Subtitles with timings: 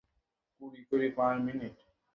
[0.61, 1.85] হেই, কী?